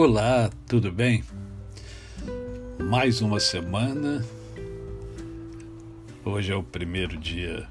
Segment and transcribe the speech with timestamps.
[0.00, 1.24] Olá, tudo bem?
[2.78, 4.24] Mais uma semana.
[6.24, 7.66] Hoje é o primeiro dia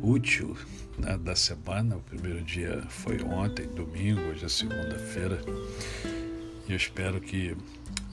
[0.00, 0.56] útil
[0.96, 1.98] né, da semana.
[1.98, 5.38] O primeiro dia foi ontem, domingo, hoje é segunda-feira.
[6.66, 7.54] Eu espero que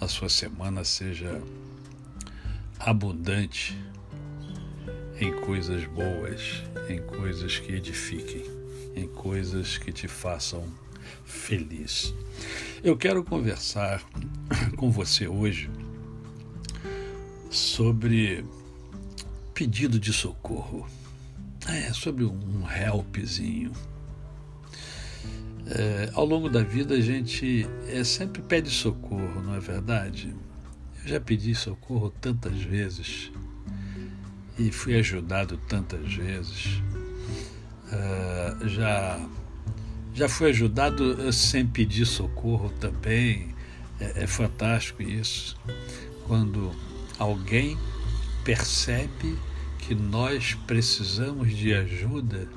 [0.02, 1.42] a sua semana seja
[2.78, 3.78] abundante
[5.22, 8.44] em coisas boas, em coisas que edifiquem,
[8.94, 10.70] em coisas que te façam
[11.24, 12.14] feliz.
[12.86, 14.00] Eu quero conversar
[14.78, 15.72] com você hoje
[17.50, 18.46] sobre
[19.56, 20.88] pedido de socorro.
[21.68, 23.72] É, sobre um helpzinho.
[25.66, 30.36] É, ao longo da vida a gente é, sempre pede socorro, não é verdade?
[31.02, 33.32] Eu já pedi socorro tantas vezes
[34.60, 36.84] e fui ajudado tantas vezes.
[37.88, 39.28] Uh, já
[40.16, 43.54] já fui ajudado sem pedir socorro também.
[44.00, 45.58] É, é fantástico isso.
[46.26, 46.72] Quando
[47.20, 47.78] alguém
[48.46, 49.38] percebe
[49.78, 52.48] que nós precisamos de ajuda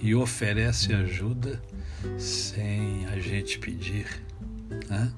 [0.00, 1.62] e oferece ajuda
[2.18, 4.22] sem a gente pedir.
[4.88, 5.12] Né?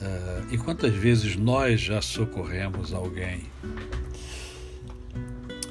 [0.00, 3.44] Uh, e quantas vezes nós já socorremos alguém?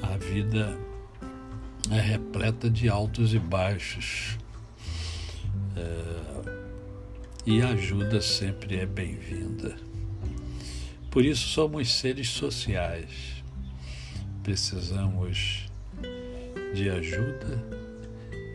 [0.02, 0.76] A vida
[1.90, 4.38] é repleta de altos e baixos.
[5.76, 6.64] É,
[7.46, 9.76] e ajuda sempre é bem-vinda.
[11.10, 13.42] Por isso somos seres sociais.
[14.42, 15.66] Precisamos
[16.74, 17.64] de ajuda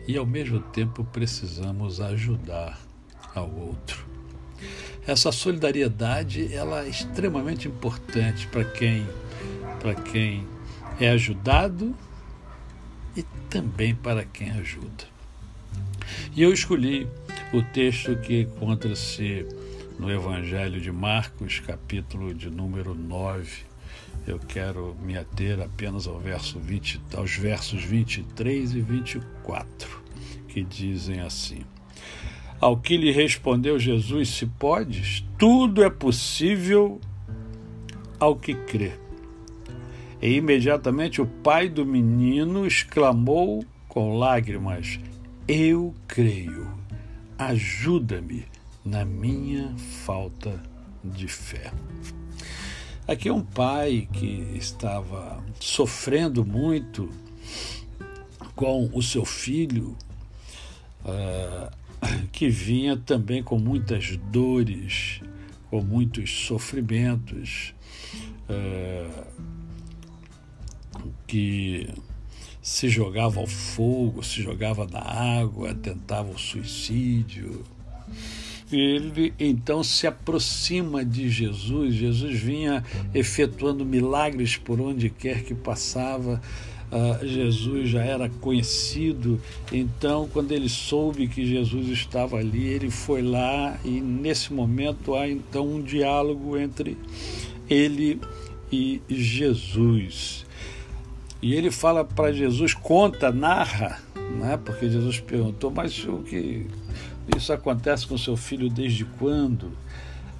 [0.06, 2.78] e ao mesmo tempo precisamos ajudar
[3.34, 4.04] ao outro.
[5.06, 9.06] Essa solidariedade ela é extremamente importante para quem
[9.80, 10.46] para quem
[11.00, 11.96] é ajudado
[13.16, 15.04] e também para quem ajuda.
[16.34, 17.06] E eu escolhi
[17.52, 19.46] o texto que encontra-se
[19.98, 23.50] no Evangelho de Marcos, capítulo de número 9.
[24.26, 30.02] Eu quero me ater apenas ao verso 20, aos versos 23 e 24,
[30.48, 31.60] que dizem assim:
[32.60, 37.00] Ao que lhe respondeu Jesus: Se podes, tudo é possível
[38.18, 38.92] ao que crê.
[40.22, 45.00] E imediatamente o pai do menino exclamou com lágrimas:
[45.50, 46.70] eu creio.
[47.36, 48.46] Ajuda-me
[48.84, 49.74] na minha
[50.04, 50.62] falta
[51.02, 51.72] de fé.
[53.08, 57.10] Aqui é um pai que estava sofrendo muito
[58.54, 59.96] com o seu filho,
[61.04, 61.68] uh,
[62.30, 65.20] que vinha também com muitas dores,
[65.68, 67.74] com muitos sofrimentos,
[68.48, 69.26] uh,
[71.26, 71.92] que
[72.62, 77.64] se jogava ao fogo, se jogava na água, tentava o suicídio.
[78.72, 81.94] Ele então se aproxima de Jesus.
[81.94, 82.84] Jesus vinha
[83.14, 86.40] efetuando milagres por onde quer que passava.
[86.90, 89.40] Uh, Jesus já era conhecido,
[89.70, 95.28] então, quando ele soube que Jesus estava ali, ele foi lá e nesse momento há
[95.28, 96.98] então um diálogo entre
[97.68, 98.20] ele
[98.72, 100.44] e Jesus.
[101.42, 103.98] E ele fala para Jesus, conta, narra,
[104.38, 104.58] né?
[104.62, 106.66] porque Jesus perguntou, mas o que
[107.36, 109.72] isso acontece com seu filho desde quando?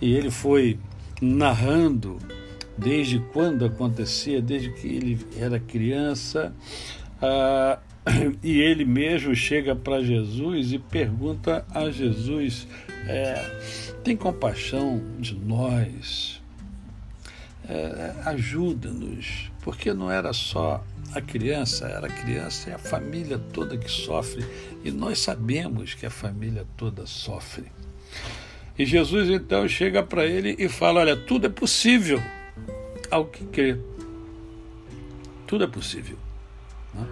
[0.01, 0.79] E ele foi
[1.21, 2.19] narrando
[2.77, 6.55] desde quando acontecia, desde que ele era criança.
[7.21, 7.79] Ah,
[8.43, 12.67] e ele mesmo chega para Jesus e pergunta a Jesus:
[13.07, 13.35] é,
[14.03, 16.40] tem compaixão de nós?
[17.71, 23.79] É, ajuda-nos, porque não era só a criança, era a criança e a família toda
[23.79, 24.45] que sofre,
[24.85, 27.67] e nós sabemos que a família toda sofre.
[28.77, 32.21] E Jesus então chega para ele e fala: Olha, tudo é possível
[33.09, 33.77] ao que crê.
[35.47, 36.17] Tudo é possível.
[36.93, 37.07] Né?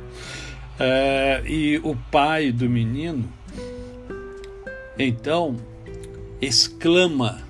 [0.81, 3.28] É, e o pai do menino,
[4.99, 5.56] então,
[6.40, 7.43] exclama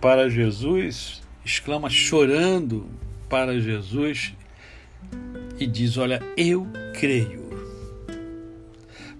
[0.00, 2.86] para Jesus exclama chorando
[3.28, 4.34] para Jesus
[5.58, 6.66] e diz: Olha, eu
[6.98, 7.42] creio.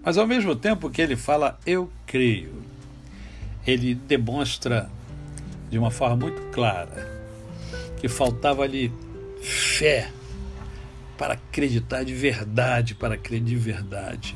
[0.04, 2.62] Mas ao mesmo tempo que ele fala eu creio,
[3.66, 4.90] ele demonstra
[5.70, 7.10] de uma forma muito clara
[8.00, 8.92] que faltava ali
[9.40, 10.10] fé
[11.16, 14.34] para acreditar de verdade, para crer de verdade.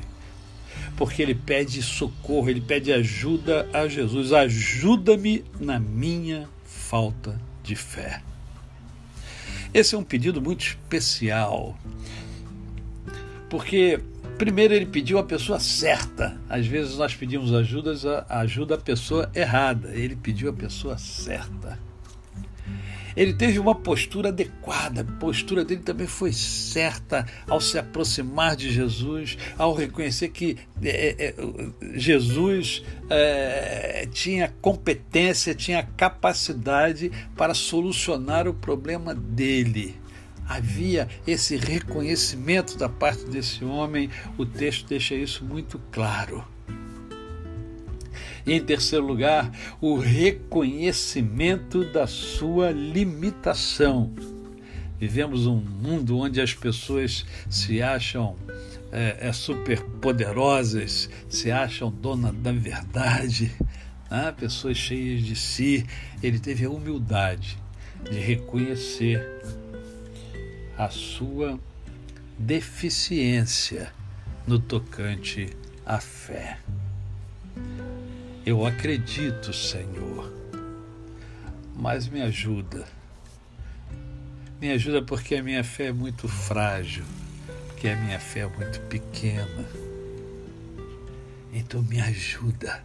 [0.97, 4.33] Porque ele pede socorro, ele pede ajuda a Jesus.
[4.33, 8.23] Ajuda-me na minha falta de fé.
[9.75, 11.77] Esse é um pedido muito especial,
[13.51, 14.01] porque
[14.39, 16.37] Primeiro, ele pediu a pessoa certa.
[16.47, 19.95] Às vezes nós pedimos ajuda, ajuda a pessoa errada.
[19.95, 21.79] Ele pediu a pessoa certa.
[23.17, 28.71] Ele teve uma postura adequada, a postura dele também foi certa ao se aproximar de
[28.71, 31.35] Jesus, ao reconhecer que é, é,
[31.95, 39.97] Jesus é, tinha competência, tinha capacidade para solucionar o problema dele
[40.49, 44.09] havia esse reconhecimento da parte desse homem,
[44.39, 46.45] o texto deixa isso muito claro.
[48.47, 49.51] Em terceiro lugar,
[49.81, 54.13] o reconhecimento da sua limitação.
[55.01, 58.37] Vivemos um mundo onde as pessoas se acham
[58.93, 63.53] é, é super poderosas, se acham dona da verdade,
[64.09, 64.33] né?
[64.39, 65.85] pessoas cheias de si.
[66.23, 67.59] Ele teve a humildade
[68.09, 69.27] de reconhecer
[70.79, 71.59] a sua
[72.39, 73.93] deficiência
[74.47, 75.51] no tocante
[75.85, 76.59] à fé.
[78.47, 80.33] Eu acredito, Senhor,
[81.75, 82.87] mas me ajuda.
[84.61, 87.05] Me ajuda porque a minha fé é muito frágil,
[87.67, 89.69] porque a minha fé é muito pequena.
[91.53, 92.85] Então me ajuda.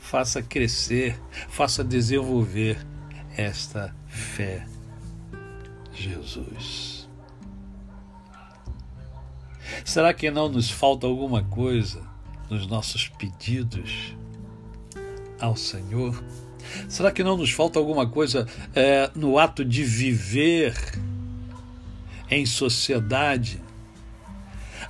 [0.00, 1.16] Faça crescer,
[1.48, 2.76] faça desenvolver
[3.36, 4.66] esta fé
[5.92, 7.08] Jesus.
[9.84, 12.02] Será que não nos falta alguma coisa
[12.50, 14.16] nos nossos pedidos
[15.44, 16.22] ao Senhor?
[16.88, 20.74] Será que não nos falta alguma coisa é, no ato de viver
[22.30, 23.60] em sociedade?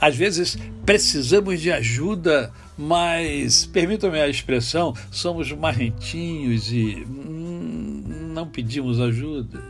[0.00, 8.02] Às vezes precisamos de ajuda, mas, permitam-me a expressão, somos marrentinhos e hum,
[8.32, 9.62] não pedimos ajuda.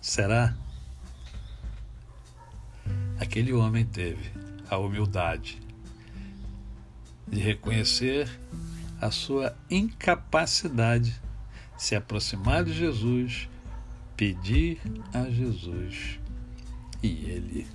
[0.00, 0.54] Será?
[3.18, 4.30] Aquele homem teve
[4.68, 5.63] a humildade
[7.34, 8.28] de reconhecer
[9.00, 11.20] a sua incapacidade,
[11.76, 13.48] se aproximar de Jesus,
[14.16, 14.80] pedir
[15.12, 16.18] a Jesus
[17.02, 17.66] e ele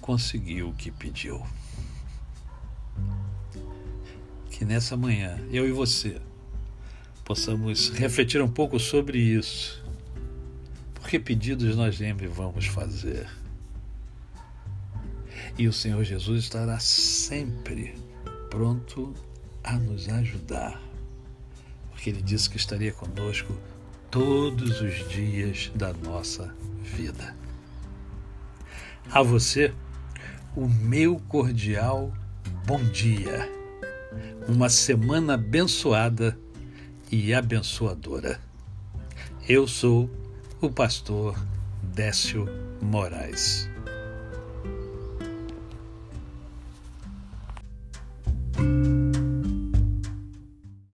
[0.00, 1.44] conseguiu o que pediu.
[4.50, 6.20] Que nessa manhã, eu e você,
[7.24, 9.84] possamos refletir um pouco sobre isso
[10.94, 13.28] porque pedidos nós sempre vamos fazer.
[15.58, 17.94] E o Senhor Jesus estará sempre
[18.54, 19.12] pronto
[19.64, 20.80] a nos ajudar,
[21.90, 23.52] porque Ele disse que estaria conosco
[24.12, 27.34] todos os dias da nossa vida.
[29.10, 29.74] A você,
[30.54, 32.12] o meu cordial
[32.64, 33.50] bom dia.
[34.46, 36.38] Uma semana abençoada
[37.10, 38.40] e abençoadora.
[39.48, 40.08] Eu sou
[40.60, 41.36] o pastor
[41.82, 42.46] Décio
[42.80, 43.73] Moraes.